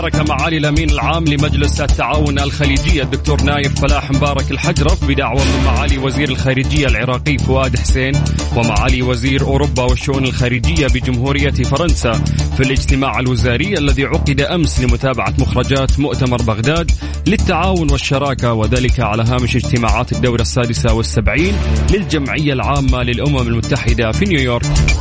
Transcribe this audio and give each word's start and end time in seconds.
شارك 0.00 0.28
معالي 0.28 0.56
الأمين 0.56 0.90
العام 0.90 1.24
لمجلس 1.24 1.80
التعاون 1.80 2.38
الخليجي 2.38 3.02
الدكتور 3.02 3.42
نايف 3.42 3.80
فلاح 3.80 4.10
مبارك 4.10 4.50
الحجرف 4.50 5.04
بدعوة 5.04 5.44
من 5.44 5.64
معالي 5.64 5.98
وزير 5.98 6.28
الخارجية 6.28 6.86
العراقي 6.86 7.38
فؤاد 7.38 7.78
حسين 7.78 8.12
ومعالي 8.56 9.02
وزير 9.02 9.42
أوروبا 9.42 9.82
والشؤون 9.82 10.24
الخارجية 10.24 10.86
بجمهورية 10.86 11.50
فرنسا 11.50 12.12
في 12.56 12.60
الاجتماع 12.60 13.20
الوزاري 13.20 13.78
الذي 13.78 14.04
عقد 14.04 14.40
أمس 14.40 14.80
لمتابعة 14.80 15.34
مخرجات 15.38 16.00
مؤتمر 16.00 16.42
بغداد 16.42 16.90
للتعاون 17.26 17.92
والشراكة 17.92 18.52
وذلك 18.52 19.00
على 19.00 19.22
هامش 19.22 19.56
اجتماعات 19.56 20.12
الدورة 20.12 20.42
السادسة 20.42 20.94
والسبعين 20.94 21.54
للجمعية 21.92 22.52
العامة 22.52 23.02
للأمم 23.02 23.38
المتحدة 23.48 24.12
في 24.12 24.24
نيويورك. 24.24 24.99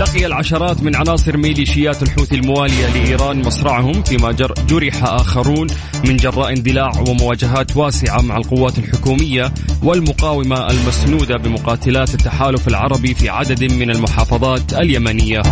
لقي 0.00 0.26
العشرات 0.26 0.82
من 0.82 0.96
عناصر 0.96 1.36
ميليشيات 1.36 2.02
الحوثي 2.02 2.34
الموالية 2.34 2.86
لإيران 2.86 3.46
مصرعهم 3.46 4.02
فيما 4.02 4.32
جرح 4.68 5.04
آخرون 5.04 5.66
من 6.04 6.16
جراء 6.16 6.52
اندلاع 6.52 6.90
ومواجهات 7.08 7.76
واسعة 7.76 8.22
مع 8.22 8.36
القوات 8.36 8.78
الحكومية 8.78 9.52
والمقاومة 9.82 10.70
المسنودة 10.70 11.36
بمقاتلات 11.36 12.14
التحالف 12.14 12.68
العربي 12.68 13.14
في 13.14 13.28
عدد 13.28 13.72
من 13.72 13.90
المحافظات 13.90 14.72
اليمنية. 14.72 15.42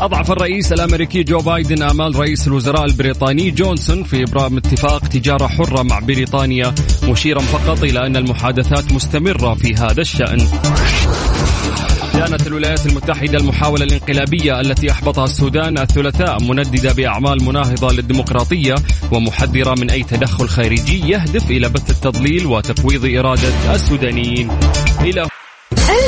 أضعف 0.00 0.30
الرئيس 0.30 0.72
الأمريكي 0.72 1.22
جو 1.22 1.38
بايدن 1.38 1.82
آمال 1.82 2.16
رئيس 2.16 2.48
الوزراء 2.48 2.84
البريطاني 2.84 3.50
جونسون 3.50 4.02
في 4.02 4.22
إبرام 4.22 4.56
اتفاق 4.56 5.08
تجارة 5.08 5.46
حرة 5.46 5.82
مع 5.82 5.98
بريطانيا 5.98 6.74
مشيرا 7.10 7.40
فقط 7.40 7.84
إلى 7.84 8.06
أن 8.06 8.16
المحادثات 8.16 8.92
مستمرة 8.92 9.54
في 9.54 9.74
هذا 9.74 10.00
الشأن. 10.00 10.48
أدانت 12.12 12.46
الولايات 12.46 12.86
المتحدة 12.86 13.38
المحاولة 13.38 13.84
الانقلابية 13.84 14.60
التي 14.60 14.90
أحبطها 14.90 15.24
السودان 15.24 15.78
الثلاثاء 15.78 16.42
منددة 16.42 16.92
بأعمال 16.92 17.44
مناهضة 17.44 17.92
للديمقراطية 17.92 18.74
ومحذرة 19.12 19.74
من 19.74 19.90
أي 19.90 20.02
تدخل 20.02 20.48
خارجي 20.48 21.10
يهدف 21.10 21.50
إلى 21.50 21.68
بث 21.68 21.90
التضليل 21.90 22.46
وتقويض 22.46 23.04
إرادة 23.04 23.74
السودانيين. 23.74 24.50
إلى 25.00 25.28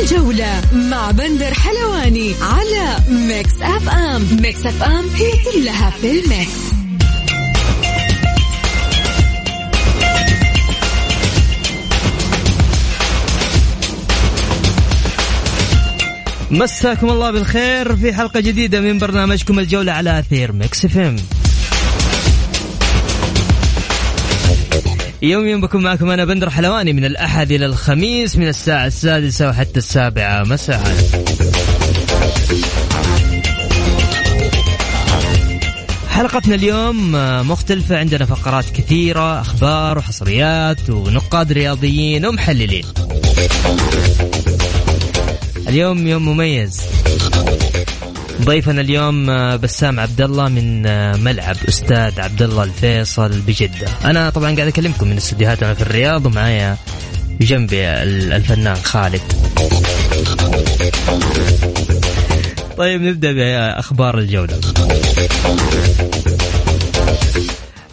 الجولة 0.03 0.61
مع 0.73 1.11
بندر 1.11 1.55
حلواني 1.55 2.35
على 2.43 2.97
Mix 3.09 3.63
FM. 3.63 4.27
Mix 4.43 4.67
FM 4.67 5.05
هي 5.15 5.33
كلها 5.53 5.91
في 5.91 6.11
ال 6.11 6.23
mix. 6.23 6.72
مساكم 16.53 17.11
الله 17.11 17.31
بالخير 17.31 17.97
في 17.97 18.13
حلقة 18.13 18.41
جديدة 18.41 18.81
من 18.81 18.99
برنامجكم 18.99 19.59
الجولة 19.59 19.93
على 19.93 20.19
أثير 20.19 20.53
ميكس 20.53 20.87
فيم 20.87 21.17
يوم 25.23 25.61
بكون 25.61 25.83
معكم 25.83 26.11
أنا 26.11 26.25
بندر 26.25 26.51
حلواني 26.51 26.93
من 26.93 27.05
الأحد 27.05 27.53
إلى 27.53 27.67
الخميس 27.67 28.37
من 28.37 28.49
الساعة 28.49 28.87
السادسة 28.87 29.49
وحتى 29.49 29.79
السابعة 29.79 30.43
مساء. 30.45 30.97
حلقتنا 36.09 36.55
اليوم 36.55 37.13
مختلفة 37.49 37.99
عندنا 37.99 38.25
فقرات 38.25 38.65
كثيرة 38.65 39.41
أخبار 39.41 39.99
وحصريات 39.99 40.91
ونقاد 40.91 41.53
رياضيين 41.53 42.27
ومحللين. 42.27 42.85
اليوم 45.69 46.07
يوم 46.07 46.29
مميز. 46.29 46.81
ضيفنا 48.43 48.81
اليوم 48.81 49.31
آه، 49.31 49.57
بسام 49.57 50.01
عبد 50.01 50.21
الله 50.21 50.49
من 50.49 50.87
آه، 50.87 51.17
ملعب 51.17 51.57
أستاذ 51.69 52.21
عبد 52.21 52.43
الله 52.43 52.63
الفيصل 52.63 53.41
بجدة. 53.41 53.89
أنا 54.05 54.31
طبعا 54.31 54.55
قاعد 54.55 54.69
أكلمكم 54.69 55.09
من 55.09 55.17
استديوهات 55.17 55.63
أنا 55.63 55.75
في 55.75 55.83
الرياض 55.83 56.27
ومعايا 56.27 56.77
بجنبي 57.41 57.89
الفنان 57.89 58.77
خالد. 58.77 59.21
طيب 62.77 63.03
نبدأ 63.03 63.33
بأخبار 63.33 64.19
الجولة. 64.19 64.61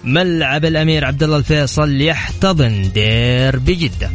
ملعب 0.04 0.66
الأمير 0.66 1.06
عبد 1.06 1.24
الله 1.24 1.38
الفيصل 1.38 2.02
يحتضن 2.02 2.92
دير 2.94 3.60
بجده 3.60 4.10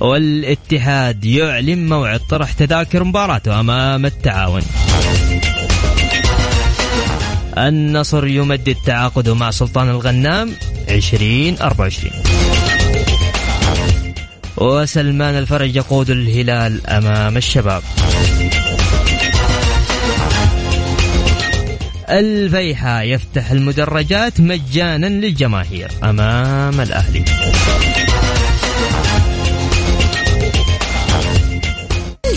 والاتحاد 0.00 1.24
يعلن 1.24 1.88
موعد 1.88 2.20
طرح 2.30 2.52
تذاكر 2.52 3.04
مباراته 3.04 3.60
أمام 3.60 4.06
التعاون. 4.06 4.62
النصر 7.58 8.26
يمدد 8.26 8.76
تعاقده 8.86 9.34
مع 9.34 9.50
سلطان 9.50 9.88
الغنام 9.88 10.52
2024 10.88 12.12
وسلمان 14.56 15.34
الفرج 15.34 15.76
يقود 15.76 16.10
الهلال 16.10 16.86
أمام 16.86 17.36
الشباب. 17.36 17.82
الفيحة 22.10 23.02
يفتح 23.02 23.50
المدرجات 23.50 24.40
مجانا 24.40 25.06
للجماهير 25.06 25.90
أمام 26.04 26.80
الأهلي. 26.80 27.24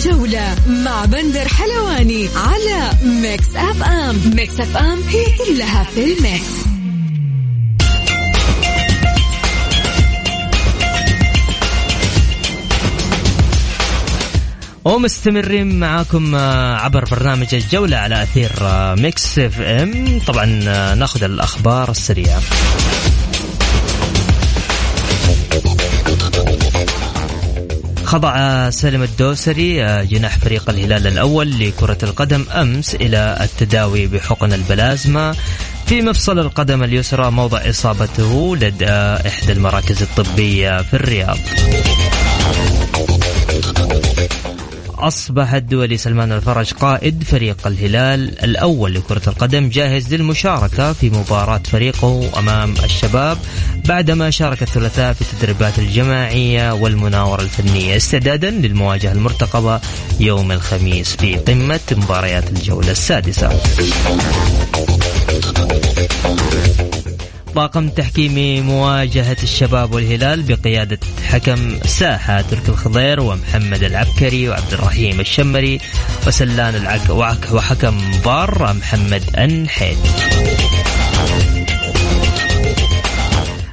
الجولة 0.06 0.56
مع 0.68 1.04
بندر 1.04 1.48
حلواني 1.48 2.28
على 2.36 2.90
Mix 3.04 3.56
FM. 3.56 4.20
Mix 4.36 4.60
FM 4.60 5.02
هي 5.02 5.24
كلها 5.38 5.84
في 5.84 6.04
ال 6.04 6.14
mix. 6.14 6.52
ومستمرين 14.84 15.80
معاكم 15.80 16.34
آه، 16.34 16.74
عبر 16.74 17.04
برنامج 17.04 17.54
الجولة 17.54 17.96
على 17.96 18.22
أثير 18.22 18.50
آه، 18.60 18.94
Mix 18.94 19.38
FM. 19.38 20.18
طبعا 20.26 20.60
آه، 20.68 20.94
ناخذ 20.94 21.24
الأخبار 21.24 21.90
السريعة. 21.90 22.40
خضع 28.12 28.70
سالم 28.70 29.02
الدوسري 29.02 29.84
آه، 29.84 30.02
جناح 30.02 30.38
فريق 30.38 30.70
الهلال 30.70 31.06
الأول 31.06 31.58
لكرة 31.60 31.98
القدم 32.02 32.44
أمس 32.52 32.94
إلى 32.94 33.38
التداوي 33.40 34.06
بحقن 34.06 34.52
البلازما. 34.52 35.34
في 35.86 36.02
مفصل 36.02 36.38
القدم 36.38 36.82
اليسرى 36.82 37.30
موضع 37.30 37.58
إصابته 37.70 38.56
لدى 38.56 38.90
إحدى 39.28 39.52
المراكز 39.52 40.02
الطبية 40.02 40.82
في 40.82 40.94
الرياض. 40.94 41.38
أصبح 45.02 45.54
الدولي 45.54 45.96
سلمان 45.96 46.32
الفرج 46.32 46.72
قائد 46.72 47.22
فريق 47.22 47.66
الهلال 47.66 48.44
الأول 48.44 48.94
لكرة 48.94 49.22
القدم 49.26 49.68
جاهز 49.68 50.14
للمشاركة 50.14 50.92
في 50.92 51.10
مباراة 51.10 51.60
فريقه 51.64 52.38
أمام 52.38 52.74
الشباب 52.84 53.38
بعدما 53.88 54.30
شارك 54.30 54.62
الثلاثاء 54.62 55.12
في 55.12 55.22
التدريبات 55.22 55.78
الجماعية 55.78 56.72
والمناورة 56.74 57.42
الفنية 57.42 57.96
استعدادا 57.96 58.50
للمواجهة 58.50 59.12
المرتقبة 59.12 59.80
يوم 60.20 60.52
الخميس 60.52 61.16
في 61.16 61.36
قمة 61.36 61.80
مباريات 61.92 62.50
الجولة 62.50 62.90
السادسة. 62.90 63.60
طاقم 67.54 67.88
تحكيمي 67.88 68.60
مواجهة 68.60 69.36
الشباب 69.42 69.94
والهلال 69.94 70.42
بقيادة 70.42 70.98
حكم 71.28 71.78
ساحة 71.84 72.40
ترك 72.40 72.68
الخضير 72.68 73.20
ومحمد 73.20 73.82
العبكري 73.82 74.48
وعبد 74.48 74.72
الرحيم 74.72 75.20
الشمري 75.20 75.80
وسلان 76.26 76.74
العق 76.74 77.10
وحكم 77.52 78.00
بار 78.24 78.74
محمد 78.74 79.22
أنحيد 79.38 79.98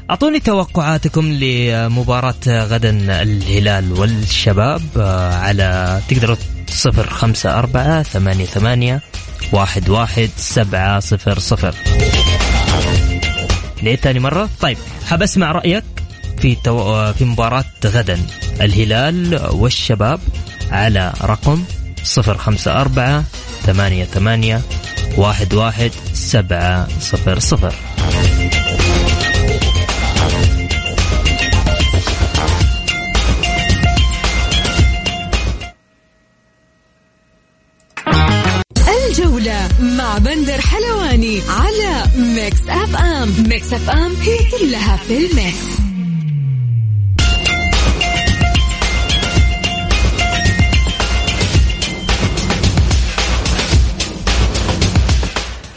أعطوني 0.09 0.39
توقعاتكم 0.39 1.25
لمباراة 1.31 2.47
غدا 2.47 3.21
الهلال 3.21 3.91
والشباب 3.91 4.81
آه، 4.97 5.33
على 5.35 6.01
تقدروا 6.09 6.35
صفر 6.69 7.09
خمسة 7.09 7.59
أربعة 7.59 8.03
ثمانية 8.03 8.45
ثمانية 8.45 9.01
واحد 9.51 9.89
واحد 9.89 10.29
سبعة 10.37 10.99
صفر 10.99 11.39
صفر. 11.39 11.75
نعيد 13.83 13.99
ثاني 13.99 14.19
مرة؟ 14.19 14.49
طيب 14.61 14.77
حاب 15.09 15.23
أسمع 15.23 15.51
رأيك 15.51 15.83
في 16.37 16.55
تو... 16.55 17.13
في 17.13 17.25
مباراة 17.25 17.65
غدا. 17.85 18.19
الهلال 18.61 19.49
والشباب 19.51 20.19
على 20.71 21.13
رقم 21.23 21.63
صفر 22.03 22.37
خمسة 22.37 22.81
أربعة 22.81 23.23
ثمانية 23.65 24.05
ثمانية 24.05 24.61
واحد 25.17 25.53
واحد 25.53 25.91
سبعة 26.13 26.87
صفر 26.99 27.39
صفر. 27.39 27.75
الجولة 39.09 39.69
مع 39.79 40.17
بندر 40.17 40.61
حلواني 40.61 41.41
على 41.49 42.03
Mix 42.17 42.61
FM 42.69 43.33
Mix 43.49 43.73
FM 43.73 44.15
هي 44.21 44.37
كلها 44.51 44.97
في 44.97 45.17
ال 45.17 45.30
mix. 45.30 45.79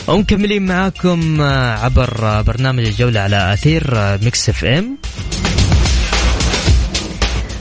ومكملين 0.09 0.67
معاكم 0.67 1.43
عبر 1.83 2.43
برنامج 2.43 2.85
الجولة 2.85 3.21
على 3.21 3.53
أثير 3.53 3.95
Mix 4.23 4.49
FM 4.49 4.99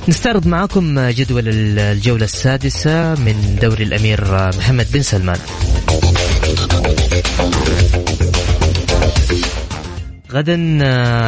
نستعرض 0.08 0.48
معاكم 0.48 1.00
جدول 1.00 1.44
الجولة 1.48 2.24
السادسة 2.24 3.16
من 3.16 3.58
دوري 3.62 3.84
الأمير 3.84 4.50
محمد 4.58 4.88
بن 4.94 5.02
سلمان. 5.02 5.40
غدا 10.32 10.54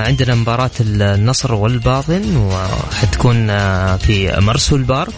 عندنا 0.08 0.36
مباراة 0.36 0.72
النصر 0.80 1.54
والباطن 1.54 2.36
وحتكون 2.38 3.48
في 3.98 4.40
مرسول 4.40 4.84
بارك 4.84 5.14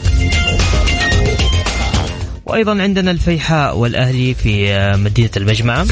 وأيضا 2.45 2.81
عندنا 2.81 3.11
الفيحاء 3.11 3.77
والأهلي 3.77 4.33
في 4.33 4.73
آه، 4.73 4.95
مدينة 4.95 5.29
المجمعه 5.37 5.85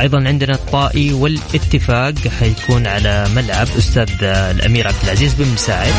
أيضا 0.00 0.28
عندنا 0.28 0.54
الطائي 0.54 1.12
والاتفاق 1.12 2.14
حيكون 2.40 2.86
على 2.86 3.26
ملعب 3.36 3.66
أستاذ 3.78 4.08
الأمير 4.22 4.88
عبد 4.88 4.96
العزيز 5.04 5.34
بن 5.34 5.46
مساعد. 5.54 5.92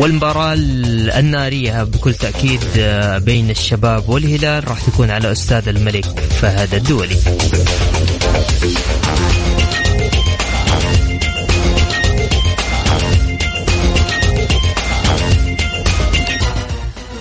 والمباراة 0.00 0.54
النارية 1.18 1.82
بكل 1.82 2.14
تأكيد 2.14 2.60
آه، 2.78 3.18
بين 3.18 3.50
الشباب 3.50 4.08
والهلال 4.08 4.68
راح 4.68 4.80
تكون 4.80 5.10
على 5.10 5.32
أستاذ 5.32 5.68
الملك 5.68 6.04
فهد 6.40 6.74
الدولي. 6.74 7.16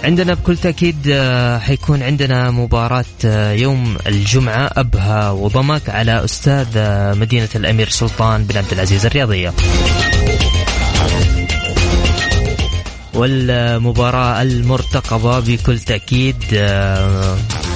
عندنا 0.07 0.33
بكل 0.33 0.57
تأكيد 0.57 0.95
آه، 1.11 1.59
حيكون 1.59 2.03
عندنا 2.03 2.51
مباراة 2.51 3.05
آه، 3.25 3.51
يوم 3.51 3.97
الجمعة 4.07 4.69
أبها 4.77 5.31
وضمك 5.31 5.89
على 5.89 6.23
أستاذ 6.23 6.67
آه، 6.75 7.13
مدينة 7.13 7.49
الأمير 7.55 7.89
سلطان 7.89 8.43
بن 8.43 8.57
عبد 8.57 8.71
العزيز 8.71 9.05
الرياضية. 9.05 9.53
والمباراة 13.13 14.41
المرتقبة 14.41 15.39
بكل 15.39 15.79
تأكيد 15.79 16.43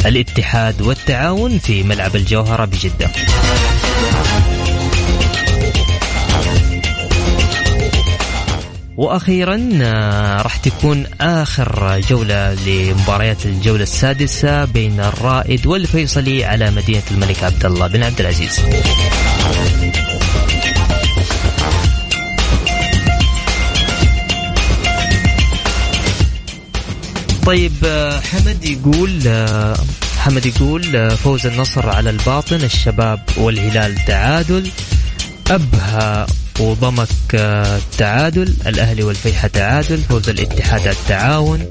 الاتحاد 0.05 0.81
والتعاون 0.81 1.59
في 1.59 1.83
ملعب 1.83 2.15
الجوهرة 2.15 2.65
بجدة. 2.65 3.09
وأخيرا 9.01 9.69
آه، 9.81 10.41
راح 10.41 10.57
تكون 10.57 11.05
آخر 11.21 11.99
جولة 11.99 12.53
لمباريات 12.53 13.45
الجولة 13.45 13.83
السادسة 13.83 14.65
بين 14.65 14.99
الرائد 14.99 15.67
والفيصلي 15.67 16.45
على 16.45 16.71
مدينة 16.71 17.01
الملك 17.11 17.43
عبد 17.43 17.65
الله 17.65 17.87
بن 17.87 18.03
عبد 18.03 18.19
العزيز. 18.19 18.59
طيب 27.45 27.73
آه، 27.85 28.19
حمد 28.19 28.65
يقول 28.65 29.21
آه، 29.27 29.77
حمد 30.17 30.45
يقول 30.45 31.17
فوز 31.17 31.45
النصر 31.45 31.89
على 31.89 32.09
الباطن 32.09 32.55
الشباب 32.63 33.19
والهلال 33.37 33.95
تعادل 34.05 34.69
أبها 35.51 36.27
وضمك 36.59 37.35
التعادل 37.35 38.53
الأهلي 38.67 39.03
والفيحة 39.03 39.47
تعادل 39.47 39.97
فوز 39.97 40.29
الاتحاد 40.29 40.87
التعاون 40.87 41.65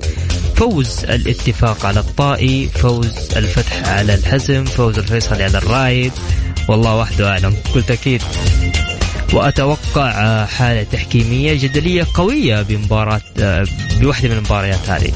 فوز 0.56 1.04
الاتفاق 1.04 1.86
على 1.86 2.00
الطائي 2.00 2.68
فوز 2.68 3.14
الفتح 3.36 3.88
على 3.88 4.14
الحزم 4.14 4.64
فوز 4.64 4.98
الفيصلي 4.98 5.44
على 5.44 5.58
الرايد 5.58 6.12
والله 6.68 6.96
وحده 6.96 7.28
أعلم 7.28 7.56
بكل 7.64 7.82
تأكيد 7.82 8.22
وأتوقع 9.32 10.44
حالة 10.44 10.86
تحكيمية 10.92 11.54
جدلية 11.54 12.06
قوية 12.14 12.62
بمباراة 12.62 13.20
بواحدة 14.00 14.28
من 14.28 14.36
المباريات 14.36 14.88
هذه. 14.88 15.12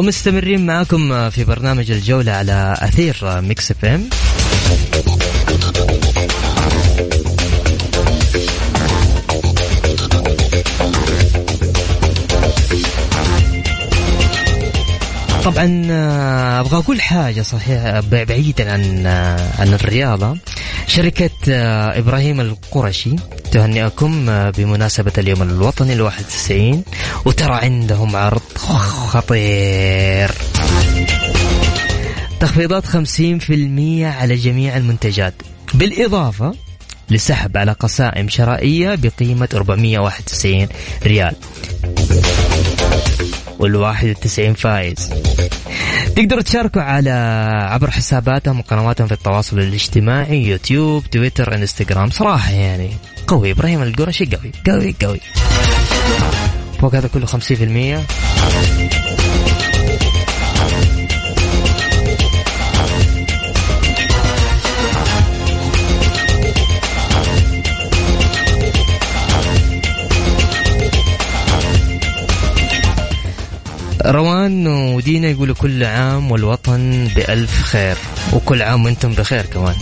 ومستمرين 0.00 0.66
معكم 0.66 1.30
في 1.30 1.44
برنامج 1.44 1.90
الجولة 1.90 2.32
على 2.32 2.76
أثير 2.78 3.40
Mix 3.40 3.70
FM. 3.70 4.08
طبعا 15.44 15.86
آه، 15.90 16.60
أبغى 16.60 16.78
أقول 16.78 17.00
حاجة 17.00 17.42
صحيح 17.42 18.00
بعيدا 18.00 18.72
عن 18.72 19.06
آه، 19.06 19.60
عن 19.60 19.74
الرياضة. 19.74 20.36
شركة 20.90 21.30
آه، 21.48 21.98
إبراهيم 21.98 22.40
القرشي 22.40 23.16
تهنئكم 23.52 24.26
بمناسبة 24.50 25.12
اليوم 25.18 25.42
الوطني 25.42 25.92
ال 25.92 26.00
91 26.00 26.84
وترى 27.24 27.54
عندهم 27.54 28.16
عرض 28.16 28.42
خطير. 29.12 30.30
تخفيضات 32.40 32.86
50% 32.86 34.04
على 34.04 34.34
جميع 34.34 34.76
المنتجات 34.76 35.34
بالإضافة 35.74 36.54
لسحب 37.10 37.56
على 37.56 37.72
قسائم 37.72 38.28
شرائية 38.28 38.94
بقيمة 38.94 39.48
491 39.54 40.68
ريال. 41.06 41.34
وال91 43.60 44.52
فايز. 44.56 45.10
تقدروا 46.16 46.42
تشاركوا 46.42 46.82
على 46.82 47.10
عبر 47.70 47.90
حساباتهم 47.90 48.58
وقنواتهم 48.58 49.06
في 49.06 49.14
التواصل 49.14 49.58
الاجتماعي 49.58 50.46
يوتيوب 50.46 51.04
تويتر 51.10 51.54
انستغرام. 51.54 52.10
صراحة 52.10 52.50
يعني 52.50 52.90
قوي. 53.26 53.50
إبراهيم 53.50 53.82
القرشي 53.82 54.24
قوي 54.24 54.52
قوي 54.66 54.94
قوي. 55.02 55.20
فوق 56.80 56.94
هذا 56.94 57.08
كله 57.08 57.26
50% 57.26 59.09
سلطان 74.40 74.66
ودينا 74.66 75.28
يقولوا 75.28 75.54
كل 75.54 75.84
عام 75.84 76.30
والوطن 76.30 77.08
بألف 77.16 77.62
خير. 77.62 77.96
وكل 78.32 78.62
عام 78.62 78.84
وأنتم 78.84 79.12
بخير 79.12 79.46
كمان. 79.46 79.74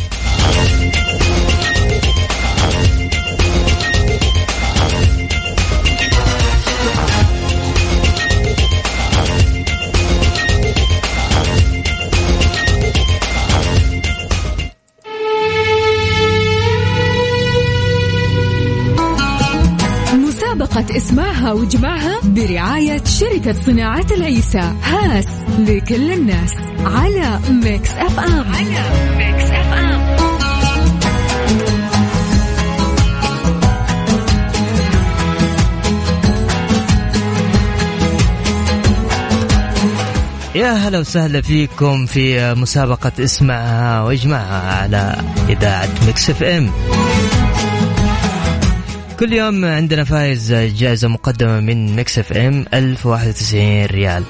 مسابقة 20.15 20.97
اسماء 20.97 21.28
واجمعها 21.53 22.21
برعاية 22.25 23.05
شركة 23.05 23.53
صناعة 23.53 24.07
العيسى. 24.11 24.73
هاس 24.83 25.27
لكل 25.59 26.13
الناس. 26.13 26.53
على 26.85 27.41
Mix 27.51 27.91
FM 27.91 28.55
على 28.55 29.17
Mix 29.17 29.51
FM 29.51 30.19
يا 40.55 40.73
هلا 40.73 40.99
وسهلا 40.99 41.41
فيكم 41.41 42.07
في 42.07 42.55
مسابقة 42.55 43.13
اسمعها 43.19 44.03
واجمعها 44.03 44.83
على 44.83 45.17
إذاعة 45.49 45.89
Mix 46.09 46.43
FM 46.43 46.71
كل 49.19 49.33
يوم 49.33 49.65
عندنا 49.65 50.05
فايز 50.05 50.53
جائزة 50.53 51.09
مقدمة 51.09 51.61
من 51.61 51.97
Mix 51.97 52.19
FM 52.19 52.65
1091 52.75 53.85
ريال. 53.85 54.25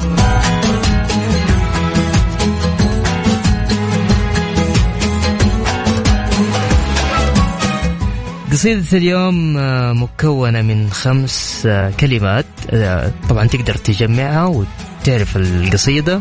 قصيدة 8.53 8.99
اليوم 8.99 9.57
آه، 9.57 9.93
مكونة 9.93 10.63
من 10.63 10.91
خمس 10.91 11.63
آه، 11.67 11.91
كلمات 12.01 12.47
آه، 12.71 13.13
طبعا 13.29 13.47
تقدر 13.47 13.75
تجمعها 13.75 14.45
وتعرف 14.45 15.37
القصيدة 15.37 16.21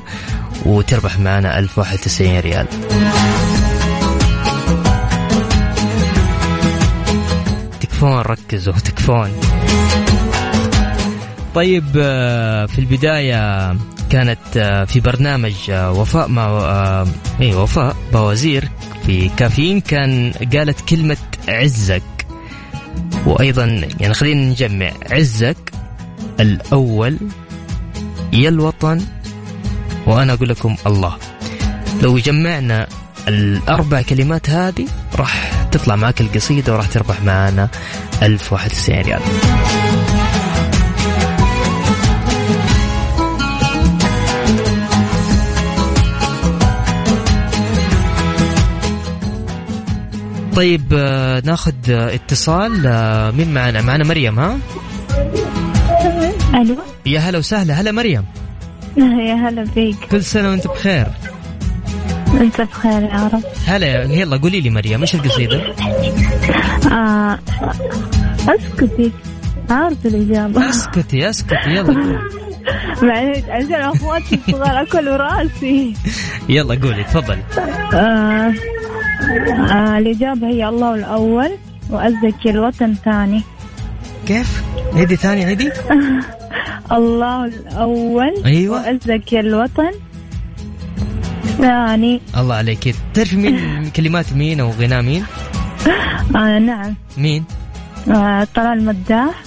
وتربح 0.66 1.20
معنا 1.20 1.60
1091 1.60 2.40
ريال. 2.40 2.68
تكفون 7.98 8.22
ركزوا 8.22 8.74
تكفون 8.74 9.32
طيب 11.56 11.84
في 12.68 12.80
البداية 12.80 13.76
كانت 14.10 14.86
في 14.88 15.00
برنامج 15.00 15.54
وفاء 15.72 16.28
مع 16.28 16.48
اي 17.42 17.56
وفاء 17.56 17.96
بوازير 18.14 18.70
في 19.06 19.30
كافيين 19.30 19.82
كان 19.82 20.34
قالت 20.54 20.90
كلمة 20.90 21.18
عزك. 21.48 22.04
وأيضا 23.26 23.66
يعني 24.00 24.14
خلينا 24.14 24.42
نجمع 24.42 24.92
عزك 25.12 25.72
الأول 26.40 27.18
يا 28.34 28.50
الوطن 28.50 29.02
وأنا 30.08 30.34
أقول 30.34 30.50
لكم 30.50 30.76
الله. 30.88 31.18
لو 32.02 32.18
جمعنا 32.18 32.88
الأربع 33.28 34.02
كلمات 34.02 34.50
هذه 34.50 34.88
راح 35.16 35.57
تطلع 35.72 35.96
معك 35.96 36.22
القصيدة 36.22 36.74
وراح 36.74 36.88
تربح 36.88 37.22
معنا 37.22 37.70
1091 38.24 39.02
ريال. 39.02 39.22
طيب 50.56 50.94
آه، 50.94 51.42
ناخذ 51.46 51.74
اتصال 51.90 52.88
آه، 52.88 53.32
مين 53.32 53.54
معنا؟ 53.54 53.82
معنا 53.82 54.04
مريم 54.04 54.40
ها؟ 54.40 54.58
ألو؟ 56.56 56.76
يا 57.06 57.20
هلا 57.20 57.38
وسهلا 57.38 57.74
هلا 57.74 57.92
مريم. 57.92 58.26
يا 58.98 59.34
هلا 59.34 59.66
فيك 59.66 59.96
كل 60.12 60.24
سنة 60.24 60.50
وأنت 60.50 60.68
بخير. 60.68 61.08
انت 62.42 62.62
بخير 62.62 63.02
يا 63.04 63.30
رب. 63.34 63.44
هلا 63.68 64.04
يلا 64.04 64.38
قولي 64.38 64.62
لي 64.62 64.70
مريم 64.70 65.02
إيش 65.02 65.16
القصيدة؟ 65.16 65.62
آه 66.92 67.40
أسكتي 68.50 69.12
عارف 69.70 70.06
الإجابة. 70.06 70.70
أسكتي 70.70 71.30
أسكتي 71.30 71.70
يلا. 71.70 72.20
معلش 73.04 73.44
عشان 73.50 73.74
أخواتي 73.74 74.36
الصغار 74.48 74.82
أكلوا 74.82 75.18
راسي 75.18 75.94
يلا 76.50 76.76
قولي 76.84 77.04
تفضلي. 77.04 77.44
آه 77.94 78.54
آه 79.72 79.98
الإجابة 79.98 80.48
هي 80.48 80.68
الله 80.70 80.96
الأول 80.96 81.50
وأزكي 81.90 82.50
الوطن 82.50 82.96
ثاني. 83.06 83.44
كيف؟ 84.28 84.64
عيدي 84.96 85.16
ثاني 85.16 85.46
عيدي 85.46 85.72
الله 86.92 87.46
الأول 87.46 88.34
أيوة. 88.46 88.78
وأزكي 88.88 89.40
الوطن 89.40 89.92
ثاني 91.58 92.22
الله 92.38 92.56
عليك. 92.56 92.96
تعرفي 93.14 93.36
مين 93.36 93.90
كلمات 93.90 94.34
مين 94.34 94.60
أو 94.60 94.70
غناء 94.70 95.02
مين؟ 95.02 95.24
آه 96.36 96.60
نعم. 96.60 96.96
مين؟ 97.18 97.44
آه 98.12 98.48
طلال 98.56 98.86
مداح. 98.86 99.44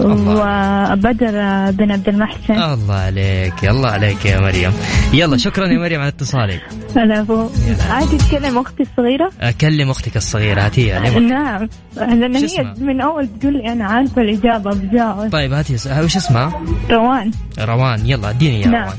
وبدر 0.00 1.30
بن 1.70 1.92
عبد 1.92 2.08
المحسن. 2.08 2.54
الله 2.54 2.94
عليك 2.94 3.64
الله 3.64 3.88
عليك 3.88 4.26
يا 4.26 4.40
مريم. 4.40 4.72
يلا 5.12 5.36
شكرا 5.36 5.66
يا 5.66 5.78
مريم 5.78 6.00
على 6.00 6.08
اتصالك. 6.08 6.60
العفو 6.96 7.48
عادي 7.90 8.18
تكلم 8.18 8.58
أختي 8.58 8.82
الصغيرة؟ 8.82 9.30
أكلم 9.40 9.90
أختك 9.90 10.16
الصغيرة 10.16 10.62
هاتيها 10.62 11.18
نعم. 11.18 11.68
لأن 11.96 12.36
هي 12.36 12.74
من 12.78 13.00
أول 13.00 13.28
تقول 13.40 13.52
لي 13.52 13.72
أنا 13.72 13.84
عارفة 13.84 14.22
الإجابة 14.22 14.70
بجاوب 14.70 15.32
طيب 15.32 15.52
هاتي 15.52 15.74
وش 15.74 16.16
اسمها؟ 16.16 16.62
روان. 16.90 17.30
روان 17.58 18.06
يلا 18.06 18.30
اديني 18.30 18.60
يا 18.60 18.68
نعم. 18.68 18.84
روان. 18.84 18.98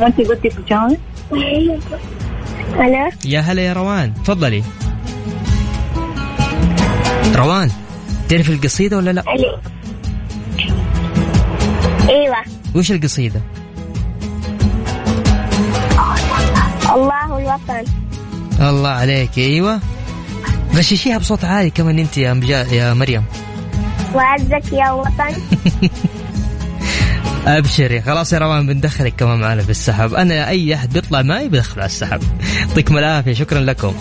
ما 0.00 0.06
انت 0.06 0.20
قلتي 0.20 0.48
بجاوب 0.48 0.98
هلا 2.78 3.10
يا 3.24 3.40
هلا 3.40 3.62
يا 3.62 3.72
روان 3.72 4.14
تفضلي. 4.14 4.64
روان 7.34 7.70
تعرف 8.28 8.50
القصيدة 8.50 8.96
ولا 8.96 9.10
لا؟ 9.10 9.24
إيوه. 12.08 12.36
وش 12.74 12.92
القصيدة؟ 12.92 13.40
الله 16.94 17.38
الوطن. 17.38 17.84
الله 18.60 18.88
عليك 18.88 19.38
إيوه. 19.38 19.80
غششيها 20.74 21.18
بصوت 21.18 21.44
عالي 21.44 21.70
كمان 21.70 21.98
أنت 21.98 22.18
يا. 22.18 22.34
يا 22.72 22.94
مريم. 22.94 23.24
وعزك 24.14 24.72
يا 24.72 24.90
وطن. 24.92 25.34
ابشري 27.46 28.00
خلاص 28.00 28.32
يا 28.32 28.38
روان 28.38 28.66
بندخلك 28.66 29.14
كمان 29.16 29.40
معنا 29.40 29.62
في 29.62 29.70
السحب. 29.70 30.14
أنا 30.14 30.48
أي 30.48 30.74
أحد 30.74 30.92
بيطلع 30.92 31.22
معي 31.22 31.48
بدخله 31.48 31.82
على 31.82 31.86
السحب. 31.86 32.20
يعطيكم 32.60 32.98
العافية. 32.98 33.32
شكرا 33.32 33.60
لكم. 33.60 33.94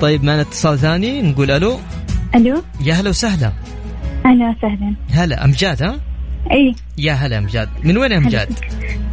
طيب 0.00 0.24
معنا 0.24 0.40
اتصال 0.40 0.78
ثاني. 0.78 1.22
نقول 1.22 1.50
ألو. 1.50 1.80
ألو. 2.34 2.62
يا 2.80 2.94
هلا 2.94 3.10
وسهلا. 3.10 3.52
أهلا 4.26 4.54
وسهلا. 4.58 4.94
هلا 5.10 5.44
أمجاد 5.44 5.82
ها؟ 5.82 6.00
إي. 6.52 6.74
يا 6.98 7.12
هلا 7.12 7.38
أمجاد. 7.38 7.68
من 7.82 7.98
وين 7.98 8.12
أمجاد؟ 8.12 8.48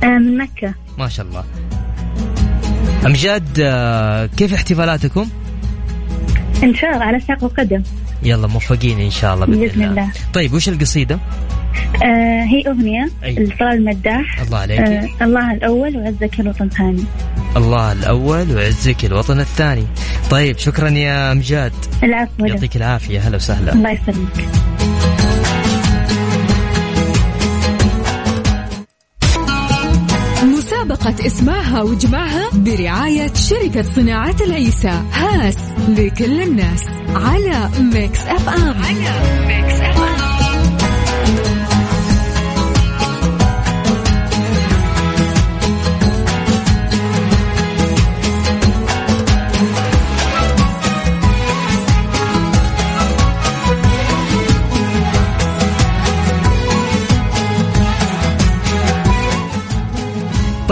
آه 0.03 0.07
من 0.07 0.37
مكة. 0.37 0.73
ما 0.97 1.09
شاء 1.09 1.25
الله. 1.25 1.43
أمجاد 3.05 3.59
آه 3.59 4.25
كيف 4.25 4.53
احتفالاتكم؟ 4.53 5.29
إن 6.63 6.75
شاء 6.75 6.93
الله 6.93 7.05
على 7.05 7.19
ساق 7.19 7.43
وقدم 7.43 7.83
يلا 8.23 8.47
موفقين 8.47 8.99
إن 8.99 9.11
شاء 9.11 9.33
الله 9.33 9.45
بإذن, 9.45 9.59
بإذن 9.59 9.83
الله. 9.83 9.91
الله. 9.91 10.11
طيب 10.33 10.53
وش 10.53 10.69
القصيدة؟ 10.69 11.19
آه 12.03 12.43
هي 12.43 12.63
أغنية 12.67 13.09
لطلال 13.23 13.73
المداح. 13.73 14.39
الله 14.39 14.57
عليك. 14.57 14.79
آه 14.79 15.09
الله 15.21 15.53
الأول 15.53 15.97
وعزك 15.97 16.39
الوطن 16.39 16.69
ثاني. 16.69 17.03
الله 17.57 17.91
الأول 17.91 18.55
وعزك 18.55 19.05
الوطن 19.05 19.39
الثاني. 19.39 19.85
طيب 20.29 20.57
شكرا 20.57 20.89
يا 20.89 21.31
أمجاد. 21.31 21.73
العفو. 22.03 22.45
يعطيك 22.45 22.75
العافية. 22.75 23.19
هلا 23.19 23.35
وسهلا. 23.35 23.73
الله 23.73 23.91
يسلمك. 23.91 24.49
مسابقة 30.85 31.27
اسمعها 31.27 31.81
وجمعها 31.81 32.49
برعاية 32.53 33.33
شركة 33.33 33.81
صناعة 33.81 34.35
العيسى 34.41 35.01
هاس 35.11 35.57
لكل 35.89 36.41
الناس. 36.41 36.85
على 37.15 37.69
Mix 37.79 38.19
FM. 38.19 38.83
على 38.83 39.45
Mix 39.47 39.81
FM. 39.81 40.04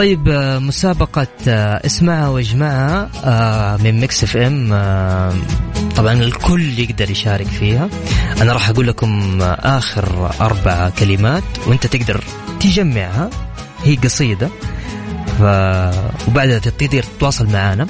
طيب 0.04 0.30
آه، 0.30 0.60
مسابقة 0.60 1.28
آه، 1.48 1.86
اسمعها 1.86 2.28
وإجمعها 2.28 3.10
آه، 3.24 3.78
من 3.78 4.00
Mix 4.00 4.24
FM 4.24 4.70
طبعا 5.96 6.14
الكل 6.14 6.80
يقدر 6.80 7.12
يشارك 7.12 7.48
فيها. 7.48 7.90
أنا 8.42 8.54
راح 8.54 8.70
أقول 8.70 8.88
لكم 8.88 9.42
آخر 9.60 10.32
أربع 10.42 10.90
كلمات 10.90 11.44
وأنت 11.68 11.88
تقدر 11.88 12.24
تجمعها. 12.60 13.30
هي 13.84 13.96
قصيدة. 13.96 14.50
وبعدها 16.28 16.60
تقدر 16.60 17.04
تتواصل 17.04 17.48
معنا 17.48 17.88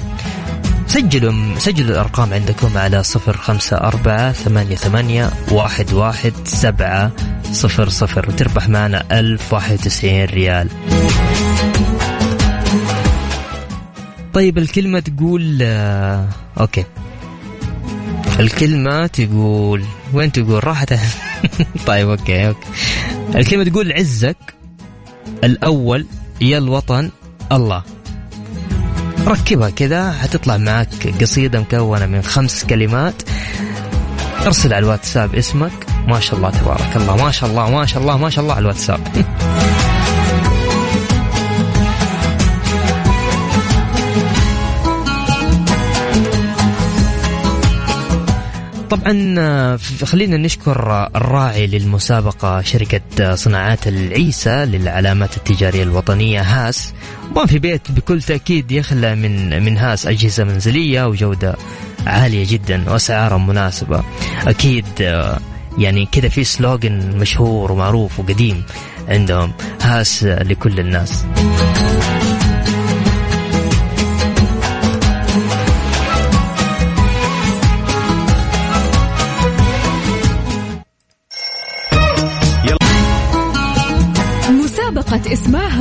سجلوا 0.86 1.58
سجلوا 1.58 1.90
الأرقام 1.90 2.32
عندكم 2.34 2.78
على 2.78 3.02
صفر 3.02 3.36
خمسة 3.36 3.76
أربعة 3.76 4.32
ثمانية 4.32 4.76
ثمانية 4.76 5.30
واحد 5.50 5.92
واحد 5.92 6.32
سبعة 6.44 7.12
صفر 7.52 7.88
صفر 7.88 8.28
وتربح 8.28 8.68
معنا 8.68 9.04
ألف 9.20 9.52
واحد 9.52 9.72
وتسعين 9.72 10.24
ريال. 10.24 10.68
طيب 14.34 14.58
الكلمة 14.58 15.00
تقول 15.00 15.58
آه، 15.62 16.28
أوكي. 16.60 16.84
الكلمة 18.40 19.06
تقول 19.06 19.84
وين 20.12 20.32
تقول؟ 20.32 20.64
راحت. 20.64 20.94
طيب 21.86 22.08
أوكي 22.08 22.48
أوكي. 22.48 22.66
الكلمة 23.34 23.64
تقول 23.64 23.92
عزك 23.92 24.36
الأول 25.44 26.06
يا 26.40 26.58
الوطن 26.58 27.10
الله. 27.52 27.82
ركبها 29.26 29.70
كذا 29.70 30.12
حتطلع 30.12 30.56
معك 30.56 31.14
قصيدة 31.20 31.60
مكونة 31.60 32.06
من 32.06 32.22
خمس 32.22 32.64
كلمات. 32.64 33.22
ارسل 34.46 34.72
على 34.72 34.84
الواتساب 34.84 35.34
اسمك. 35.34 35.86
ما 36.08 36.20
شاء 36.20 36.36
الله 36.36 36.50
تبارك 36.50 36.96
الله. 36.96 37.16
ما 37.24 37.30
شاء 37.30 37.50
الله 37.50 37.70
ما 37.70 37.86
شاء 37.86 38.02
الله 38.02 38.16
ما 38.16 38.30
شاء 38.30 38.42
الله 38.42 38.54
على 38.54 38.62
الواتساب. 38.62 39.00
طبعا 48.90 49.34
آه، 49.38 49.76
خلينا 50.04 50.36
نشكر 50.36 51.08
الراعي 51.16 51.66
للمسابقة 51.66 52.60
شركة 52.60 53.34
صناعات 53.34 53.88
العيسى 53.88 54.64
للعلامات 54.64 55.36
التجارية 55.36 55.82
الوطنية 55.82 56.40
هاس. 56.40 56.94
ما 57.36 57.46
في 57.46 57.58
بيت 57.58 57.90
بكل 57.90 58.22
تأكيد 58.22 58.72
يخلى 58.72 59.14
من 59.14 59.64
من 59.64 59.76
هاس. 59.78 60.06
أجهزة 60.06 60.44
منزلية 60.44 61.06
وجودة 61.06 61.56
عالية 62.06 62.46
جدا 62.50 62.90
وأسعار 62.90 63.38
مناسبة. 63.38 64.04
أكيد 64.46 64.86
آه، 65.00 65.38
يعني 65.78 66.08
كذا 66.12 66.28
في 66.28 66.44
سلوغن 66.44 67.18
مشهور 67.18 67.72
ومعروف 67.72 68.20
وقديم 68.20 68.62
عندهم 69.08 69.52
هاس 69.82 70.24
لكل 70.24 70.80
الناس. 70.80 71.24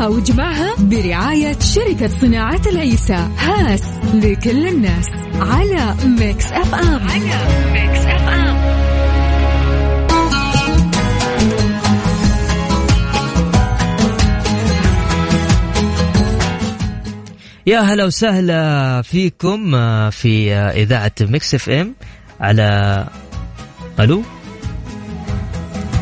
اسمعها 0.04 0.08
واجمعها 0.08 0.76
برعاية 0.80 1.60
شركة 1.60 2.08
صناعة 2.08 2.62
العيسى. 2.68 3.28
هاس 3.38 3.84
لكل 4.14 4.68
الناس. 4.68 5.08
على 5.36 5.96
Mix 6.06 6.46
FM 6.46 7.10
على 7.10 7.72
Mix 7.74 8.06
FM 8.06 8.74
يا 17.68 17.80
هلا 17.80 18.06
وسهلا 18.06 19.02
فيكم 19.02 19.76
آه، 19.76 20.10
في 20.10 20.54
آه، 20.54 20.72
إذاعة 20.72 21.12
Mix 21.22 21.56
FM 21.56 21.96
على 22.40 23.08
ألو؟ 24.00 24.24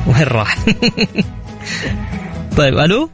وين 0.07 0.23
راح؟ 0.23 0.57
طيب 2.57 2.77
ألو؟ 2.77 3.09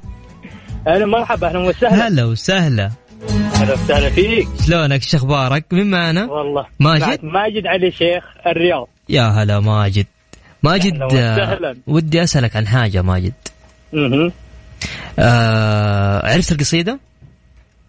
أهلا 0.87 1.05
مرحبا 1.05 1.47
أهلا 1.47 1.59
وسهلا. 1.59 2.07
هلا 2.07 2.23
وسهلا. 2.25 2.91
أهلا 3.55 3.73
وسهلا 3.73 4.09
فيك. 4.09 4.47
شلونك 4.67 5.01
شو 5.01 5.17
أخبارك؟ 5.17 5.65
مين 5.71 5.89
معنا؟ 5.91 6.25
والله. 6.31 6.65
ماجد؟ 6.79 7.25
ماجد 7.25 7.67
علي 7.67 7.91
شيخ 7.91 8.23
الرياض. 8.47 8.87
يا 9.09 9.21
هلا 9.21 9.59
ماجد. 9.59 10.05
ماجد 10.63 10.93
أهلا 10.93 11.05
وسهلا. 11.05 11.69
آه، 11.69 11.75
ودي 11.87 12.23
أسألك 12.23 12.55
عن 12.55 12.67
حاجة 12.67 13.01
ماجد. 13.01 13.33
أها 13.93 14.31
آه 15.19 16.33
عرفت 16.33 16.51
القصيدة؟ 16.51 16.99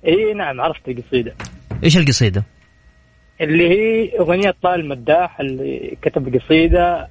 إي 0.06 0.34
نعم 0.34 0.61
عرفت 0.61 0.88
القصيدة. 0.88 1.34
إيش 1.84 1.96
القصيدة؟ 1.96 2.44
اللي 3.40 3.68
هي 3.68 4.18
أغنية 4.18 4.54
طال 4.62 4.80
المداح 4.80 5.40
اللي 5.40 5.96
كتب 6.02 6.28
القصيده 6.34 7.08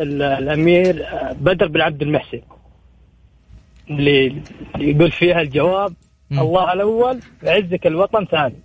ال- 0.00 0.22
الأمير 0.22 1.06
بدر 1.40 1.66
بن 1.68 1.80
عبد 1.80 2.02
المحسن. 2.02 2.40
اللي 3.90 4.42
يقول 4.78 5.12
فيها 5.12 5.40
الجواب 5.40 5.92
مم. 6.30 6.38
الله 6.40 6.72
الأول 6.72 7.20
عزك 7.44 7.86
الوطن 7.86 8.24
ثاني. 8.24 8.62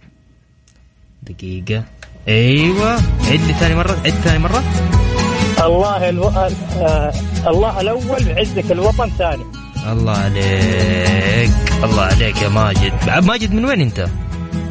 دقيقة. 1.23 1.83
أيوه. 2.27 2.93
عد 3.31 3.51
ثاني 3.59 3.75
مرة 3.75 3.91
عد 4.05 4.11
ثاني 4.11 4.39
مرة. 4.39 4.63
الله 5.63 6.09
ألو... 6.09 6.27
آه... 6.27 7.13
الله 7.47 7.81
الأول 7.81 8.39
عزك 8.39 8.71
الوطن 8.71 9.09
ثاني. 9.09 9.43
الله 9.91 10.17
عليك 10.17 11.51
الله 11.83 12.01
عليك 12.01 12.41
يا 12.41 12.49
ماجد. 12.49 12.93
ماجد 13.23 13.53
من 13.53 13.65
وين 13.65 13.81
أنت؟ 13.81 14.07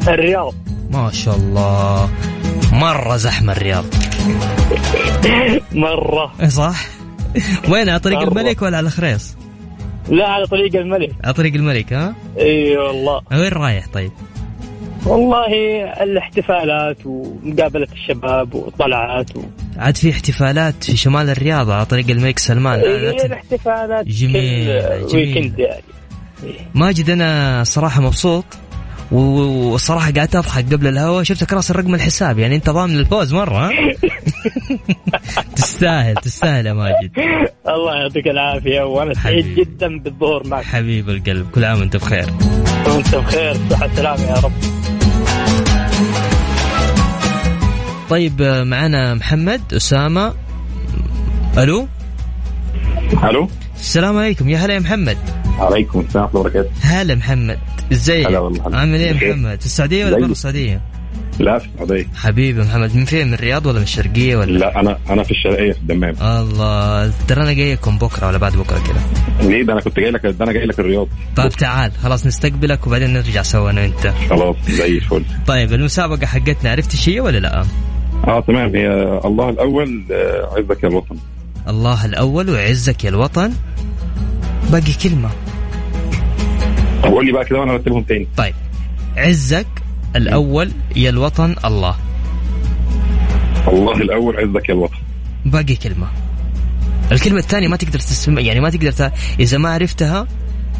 الرياض. 0.07 0.53
ما 0.91 1.11
شاء 1.11 1.35
الله. 1.35 2.09
مرة 2.71 3.17
زحمة 3.17 3.53
الرياض. 3.53 3.85
مرة. 5.71 6.47
صح؟ 6.47 6.85
وين 7.69 7.89
على 7.89 7.99
طريق 7.99 8.19
مرة. 8.19 8.27
الملك 8.27 8.61
ولا 8.61 8.77
على 8.77 8.89
خريص 8.89 9.35
لا 10.09 10.27
على 10.27 10.45
طريق 10.45 10.75
الملك. 10.75 11.11
على 11.23 11.33
طريق 11.33 11.53
الملك 11.53 11.93
ها؟ 11.93 12.15
إي 12.39 12.77
والله. 12.77 13.21
وين 13.31 13.51
رايح 13.51 13.87
طيب؟ 13.93 14.11
والله 15.05 15.47
الاحتفالات 16.03 16.97
ومقابلة 17.05 17.87
الشباب 17.93 18.55
وطلعات 18.55 19.35
و... 19.35 19.41
عاد 19.77 19.97
في 19.97 20.11
احتفالات 20.11 20.83
في 20.83 20.97
شمال 20.97 21.29
الرياض 21.29 21.69
على 21.69 21.85
طريق 21.85 22.09
الملك 22.09 22.39
سلمان. 22.39 22.79
إيه 22.79 23.11
ت- 23.17 23.25
الاحتفالات 23.25 24.05
جميل، 24.07 24.65
جميل. 25.07 25.15
ويكند 25.15 25.59
يعني. 25.59 25.83
ماجد 26.75 27.09
أنا 27.09 27.63
صراحة 27.63 28.01
مبسوط. 28.01 28.45
والصراحه 29.11 30.11
قعدت 30.11 30.35
أضحك 30.35 30.73
قبل 30.73 30.87
الهوا 30.87 31.23
شفتك 31.23 31.53
راسل 31.53 31.75
رقم 31.75 31.95
الحساب 31.95 32.39
يعني 32.39 32.55
أنت 32.55 32.69
ضامن 32.69 32.95
الفوز 32.95 33.33
مرة 33.33 33.57
ها؟ 33.57 33.71
تستاهل 35.55 36.15
تستاهل 36.15 36.65
يا 36.65 36.73
ماجد. 36.73 37.11
الله 37.67 37.95
يعطيك 37.95 38.27
العافية 38.27 38.81
وأنا 38.81 39.13
سعيد. 39.13 39.55
جدا 39.55 39.99
بالظهور 39.99 40.47
معك. 40.47 40.63
حبيب 40.63 41.09
القلب 41.09 41.47
كل 41.55 41.65
عام 41.65 41.79
وأنت 41.79 41.97
بخير. 41.97 42.25
وأنت 42.87 43.15
بخير 43.15 43.57
صحة 43.69 43.89
سلامة 43.95 44.23
يا 44.23 44.35
رب. 44.35 44.51
طيب 48.09 48.41
معنا 48.41 49.13
محمد 49.13 49.61
أسامة. 49.73 50.33
ألو؟ 51.57 51.87
ألو؟ 53.23 53.49
السلام 53.83 54.17
عليكم. 54.17 54.49
يا 54.49 54.57
هلا 54.57 54.73
يا 54.73 54.79
محمد. 54.79 55.17
عليكم 55.59 55.99
السلام 55.99 56.23
ورحمة 56.23 56.39
الله 56.39 56.39
وبركاته. 56.39 56.69
هلا 56.81 57.15
محمد. 57.15 57.59
ازيك؟ 57.91 58.27
هلا 58.27 58.39
والله،. 58.39 58.77
عامل 58.77 58.99
إيه 58.99 59.07
يا. 59.07 59.13
محمد؟ 59.13 59.59
في 59.59 59.65
السعودية 59.65 60.05
ولا. 60.05 60.17
برا 60.17 60.25
السعودية؟ 60.25 60.81
لا 61.39 61.59
في 61.59 61.67
السعودية. 61.67 62.07
حبيبي 62.15 62.61
محمد 62.61 62.95
من 62.95 63.05
فين؟ 63.05 63.27
من 63.27 63.33
الرياض 63.33 63.65
ولا 63.65 63.77
من 63.77 63.83
الشرقية 63.83 64.35
ولا؟ 64.37 64.51
لا 64.51 64.79
أنا 64.79 64.97
أنا 65.09 65.23
في 65.23 65.31
الشرقية 65.31 65.71
في 65.71 65.79
الدمام. 65.79 66.15
الله 66.21 67.11
ترى 67.27 67.43
أنا 67.43 67.53
جايكم 67.53 67.97
بكرة 67.97 68.27
ولا 68.27 68.37
بعد 68.37 68.53
بكرة 68.53 68.79
كذا 68.79 69.49
ليه؟ 69.49 69.63
ده 69.63 69.73
أنا 69.73 69.81
كنت 69.81 69.99
جاي 69.99 70.11
لك 70.11 70.25
ده 70.25 70.45
أنا 70.45 70.51
جاي 70.51 70.65
لك 70.65 70.79
الرياض. 70.79 71.07
طيب 71.35 71.51
تعال 71.51 71.91
خلاص 72.03 72.25
نستقبلك 72.25 72.87
وبعدين 72.87 73.13
نرجع 73.13 73.41
سوا 73.41 73.69
أنا 73.69 73.81
وأنت. 73.81 74.13
خلاص 74.29 74.55
زي 74.69 74.97
الفل. 74.97 75.23
طيب 75.47 75.73
المسابقة 75.73 76.25
حقتنا 76.25 76.71
عرفت 76.71 76.91
إيش 76.91 77.09
هي 77.09 77.19
ولا 77.19 77.37
لا؟ 77.37 77.65
آه 78.27 78.39
تمام. 78.47 78.75
هي 78.75 78.87
الله 79.25 79.49
الأول 79.49 80.03
آه، 80.11 80.49
عزك 80.57 80.83
يا 80.83 80.89
الوطن. 80.89 81.15
الله 81.67 82.05
الأول 82.05 82.49
وعزك 82.49 83.03
يا 83.03 83.09
الوطن. 83.09 83.53
باقي 84.71 84.93
كلمة. 85.03 85.29
طب 87.03 87.09
قول 87.09 87.25
لي 87.25 87.31
بقى 87.31 87.45
كده 87.45 87.59
وأنا 87.59 87.71
ارتبهم 87.73 88.03
تاني. 88.03 88.27
طيب. 88.37 88.55
عزك 89.17 89.67
الأول 90.15 90.71
يا 90.95 91.09
الوطن 91.09 91.55
الله. 91.65 91.95
الله 93.67 94.01
الأول 94.01 94.37
عزك 94.37 94.69
يا 94.69 94.73
الوطن. 94.73 94.97
باقي 95.45 95.75
كلمة. 95.75 96.07
الكلمة 97.11 97.39
الثانية 97.39 97.67
ما 97.67 97.75
تقدر 97.77 97.99
تسمع 97.99 98.41
يعني 98.41 98.59
ما 98.59 98.69
تقدر 98.69 98.91
ت... 98.91 99.11
إذا 99.39 99.57
ما 99.57 99.69
عرفتها 99.69 100.27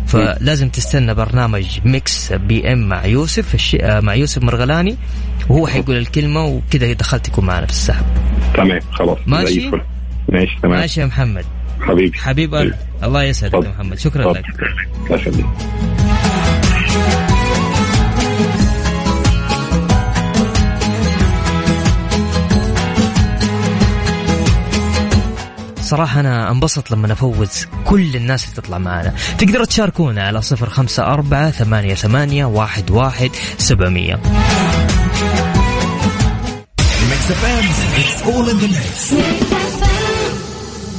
فلازم 0.07 0.69
تستنى 0.69 1.13
برنامج 1.13 1.79
Mix 1.85 2.33
PM 2.33 2.89
مع 2.89 3.05
يوسف 3.05 3.55
الش... 3.55 3.77
مع 3.81 4.15
يوسف 4.15 4.43
مرغلاني 4.43 4.97
وهو 5.49 5.67
حيقول 5.67 5.97
الكلمة 5.97 6.45
وكذا 6.45 6.93
دخلت 6.93 7.25
تكون 7.25 7.45
معنا 7.45 7.65
في 7.65 7.71
السحب. 7.71 8.05
تمام 8.53 8.79
خلاص 8.91 9.17
ماشي؟ 9.27 9.71
ماشي 10.29 10.57
تمام. 10.63 10.79
ماشي 10.79 11.01
يا 11.01 11.05
محمد. 11.05 11.45
حبيبي. 11.81 12.17
حبيب 12.17 12.55
قلبي. 12.55 12.75
الله 13.03 13.23
يسعدك 13.23 13.53
يا 13.65 13.69
محمد. 13.69 13.99
شكرا 13.99 14.33
لك. 14.33 14.43
الله 15.09 15.15
يخليك 15.15 15.45
صراحة 25.93 26.19
أنا 26.19 26.51
انبسط 26.51 26.91
لما 26.91 27.13
أفوز 27.13 27.67
كل 27.85 28.15
الناس 28.15 28.43
اللي 28.43 28.55
تطلع 28.55 28.77
معنا 28.77 29.13
تقدروا 29.37 29.65
تشاركونا 29.65 30.23
على 30.23 30.41
صفر 30.41 30.69
خمسة 30.69 31.03
أربعة 31.03 31.51
ثمانية 31.51 31.93
ثمانية 31.93 32.45
واحد 32.45 32.91
واحد 32.91 33.29
سبعمية. 33.57 34.19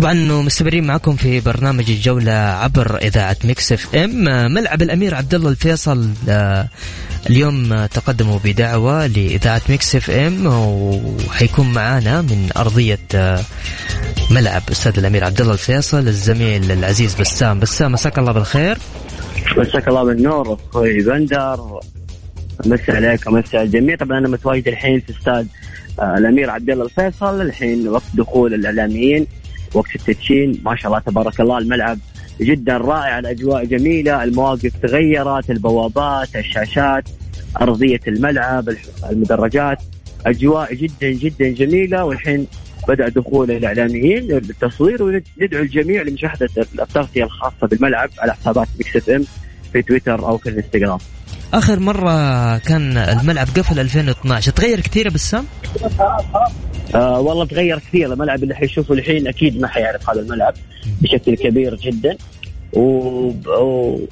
طبعا 0.00 0.14
مستمرين 0.42 0.86
معكم 0.86 1.16
في 1.16 1.40
برنامج 1.40 1.90
الجولة 1.90 2.32
عبر 2.32 2.96
إذاعة 2.96 3.36
Mix 3.44 3.72
FM. 3.72 4.24
ملعب 4.52 4.82
الأمير 4.82 5.14
عبد 5.14 5.34
الله 5.34 5.50
الفيصل 5.50 6.08
آه، 6.28 6.68
اليوم 7.30 7.86
تقدموا 7.86 8.38
بدعوة 8.44 9.06
لإذاعة 9.06 9.62
Mix 9.68 9.96
FM 9.96 10.46
وحيكون 10.46 11.72
معانا 11.72 12.22
من 12.22 12.48
أرضية 12.56 12.98
آه، 13.14 13.40
ملعب 14.30 14.62
أستاذ 14.70 14.98
الأمير 14.98 15.24
عبد 15.24 15.40
الله 15.40 15.52
الفيصل 15.52 16.08
الزميل 16.08 16.72
العزيز 16.72 17.14
بسام. 17.14 17.60
بسام 17.60 17.92
مساك 17.92 18.18
الله 18.18 18.32
بالخير. 18.32 18.78
مساك 19.56 19.88
الله 19.88 20.04
بالنور 20.04 20.58
أخوي 20.70 21.02
بندر. 21.02 21.80
مسا 22.66 22.92
عليك 22.92 23.26
ومسا 23.26 23.56
على 23.56 23.66
الجميع. 23.66 23.96
طبعا 23.96 24.18
أنا 24.18 24.28
متواجد 24.28 24.68
الحين 24.68 25.00
في 25.00 25.12
استاد 25.18 25.46
آه، 26.00 26.18
الأمير 26.18 26.50
عبد 26.50 26.70
الله 26.70 26.84
الفيصل. 26.84 27.40
الحين 27.40 27.88
وقت 27.88 28.04
دخول 28.14 28.54
الإعلاميين. 28.54 29.26
وقت 29.74 29.94
التدشين. 29.94 30.60
ما 30.64 30.76
شاء 30.76 30.86
الله 30.86 30.98
تبارك 30.98 31.40
الله 31.40 31.58
الملعب 31.58 31.98
جدا 32.40 32.76
رائع 32.76 33.18
الأجواء 33.18 33.64
جميلة 33.64 34.22
المواقف 34.22 34.72
تغيرت 34.82 35.50
البوابات 35.50 36.36
الشاشات 36.36 37.04
أرضية 37.60 38.00
الملعب 38.08 38.68
المدرجات. 39.10 39.78
أجواء 40.26 40.74
جدا 40.74 41.10
جدا 41.10 41.48
جميلة. 41.48 42.04
والحين 42.04 42.46
بدأ 42.88 43.08
دخول 43.08 43.50
الإعلاميين 43.50 44.22
للتصوير 44.22 45.02
وندعو 45.02 45.62
الجميع 45.62 46.02
لمشاهدة 46.02 46.48
التغطيه 46.58 47.24
الخاصة 47.24 47.66
بالملعب 47.66 48.10
على 48.18 48.34
حسابات 48.34 48.68
Mix 48.78 48.96
FM 48.96 49.24
في 49.72 49.82
تويتر 49.82 50.28
أو 50.28 50.38
في 50.38 50.48
الإنستغرام. 50.48 50.98
آخر 51.54 51.80
مرة 51.80 52.58
كان 52.58 52.96
الملعب 52.96 53.46
قفل 53.46 53.80
2012 53.80 54.52
تغير 54.52 54.80
كثير 54.80 55.06
يا 55.06 55.10
بسام؟ 55.10 55.44
آه 56.94 57.20
والله 57.20 57.46
تغير 57.46 57.78
كثير 57.78 58.12
الملعب 58.12 58.42
اللي 58.42 58.54
حيشوفه 58.54 58.94
الحين 58.94 59.28
أكيد 59.28 59.60
ما 59.60 59.68
حيعرف 59.68 60.10
هذا 60.10 60.20
الملعب 60.20 60.54
بشكل 61.00 61.34
كبير 61.34 61.74
جدا. 61.74 62.16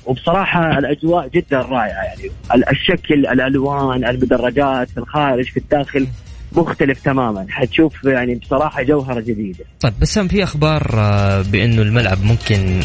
وبصراحة 0.06 0.78
الأجواء 0.78 1.28
جدا 1.28 1.58
رائعة 1.58 2.04
يعني. 2.04 2.30
الشكل 2.70 3.26
الألوان 3.26 4.04
المدرجات 4.04 4.90
في 4.90 4.98
الخارج 4.98 5.44
في 5.44 5.56
الداخل 5.56 6.06
مختلف 6.52 7.02
تماما. 7.02 7.46
حتشوف 7.48 8.04
يعني 8.04 8.34
بصراحة 8.34 8.82
جوهرة 8.82 9.20
جديدة. 9.20 9.64
طيب 9.80 9.92
بسام 10.00 10.28
في 10.28 10.42
أخبار 10.42 10.90
آه، 10.94 11.42
بأنه 11.42 11.82
الملعب 11.82 12.24
ممكن 12.24 12.80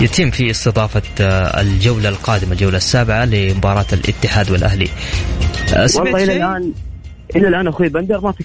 يتم 0.00 0.30
في 0.30 0.50
استضافة 0.50 1.02
آه، 1.20 1.60
الجولة 1.60 2.08
القادمة 2.08 2.52
الجولة 2.52 2.76
السابعة 2.76 3.24
لمباراة 3.24 3.86
الاتحاد 3.92 4.50
والأهلي 4.50 4.88
آه، 5.74 5.88
والله 5.96 6.24
إلى 6.24 6.36
الآن 6.36 6.72
إلى 7.36 7.48
الآن 7.48 7.68
أخوي 7.68 7.88
بندر 7.88 8.20
ما 8.20 8.32
في 8.32 8.44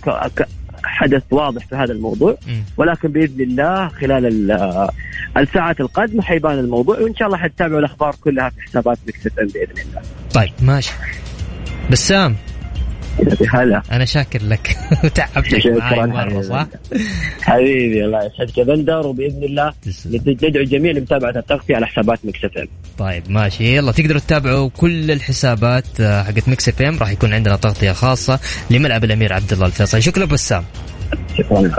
حدث 0.84 1.24
واضح 1.32 1.66
في 1.66 1.76
هذا 1.76 1.94
الموضوع 1.94 2.38
ولكن 2.78 3.08
بإذن 3.12 3.42
الله 3.42 3.88
خلال 3.88 4.52
الساعات 5.38 5.80
القادمة 5.80 6.22
حيبان 6.22 6.60
الموضوع 6.60 7.00
وإن 7.00 7.16
شاء 7.16 7.28
الله 7.28 7.38
حتتابعوا 7.38 7.80
الأخبار 7.80 8.16
كلها 8.24 8.50
في 8.50 8.62
حسابات 8.62 8.98
مكس 9.08 9.28
بإذن 9.38 9.82
الله. 9.82 10.02
طيب 10.34 10.52
ماشي. 10.62 10.92
بسام 11.92 12.36
هلا 13.54 13.82
أنا 13.92 14.06
شاكر 14.06 14.44
لك. 14.44 14.78
وتعبتك 15.04 15.66
معي 15.66 16.08
مرة 16.08 16.42
صح؟ 16.42 16.68
حبيبي 17.42 18.06
الله 18.06 18.20
يسعدك. 18.26 18.58
يا 18.58 18.64
بندر 18.64 19.08
وبإذن 19.08 19.44
الله 19.44 19.74
ندعو 20.06 20.64
الجميع 20.64 20.92
لمتابعة 20.92 21.30
التغطيه 21.30 21.76
على 21.76 21.88
حسابات 21.88 22.20
Mix 22.24 22.46
FM. 22.46 22.68
طيب 22.98 23.24
ماشي. 23.30 23.76
يلا 23.78 23.92
تقدروا 23.92 24.20
تتابعوا 24.20 24.70
كل 24.78 25.12
الحسابات 25.12 26.02
آه، 26.02 26.24
حقت 26.24 26.50
Mix 26.50 26.70
FM. 26.70 26.98
راح 27.00 27.12
يكون 27.12 27.34
عندنا 27.34 27.56
تغطية 27.56 27.92
خاصة 27.92 28.40
لملعب 28.70 29.04
الأمير 29.04 29.34
عبد 29.34 29.54
الله 29.54 29.66
الفيصل 29.66 30.02
شكرا 30.02 30.26
بسام 30.26 30.64
شكرا 31.38 31.72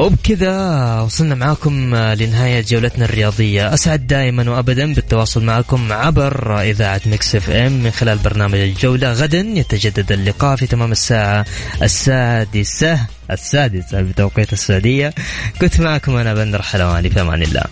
وبكذا 0.00 1.00
وصلنا 1.00 1.34
معاكم 1.34 1.94
لنهاية 1.94 2.60
جولتنا 2.60 3.04
الرياضية. 3.04 3.74
أسعد 3.74 4.06
دائما 4.06 4.50
وأبدا 4.50 4.94
بالتواصل 4.94 5.44
معكم 5.44 5.92
عبر 5.92 6.60
إذاعة 6.60 7.00
Mix 7.06 7.34
FM. 7.36 7.72
من 7.72 7.90
خلال 7.90 8.18
برنامج 8.18 8.58
الجولة 8.58 9.12
غدا 9.12 9.38
يتجدد 9.38 10.12
اللقاء 10.12 10.56
في 10.56 10.66
تمام 10.66 10.92
الساعة 10.92 11.46
السادسة 11.82 13.00
السادسة 13.30 14.00
بتوقيت 14.00 14.52
السعودية. 14.52 15.14
كنت 15.60 15.80
معكم 15.80 16.16
أنا 16.16 16.34
بندر 16.34 16.62
حلواني 16.62 17.10
في 17.10 17.20
أمان 17.20 17.42
الله. 17.42 17.64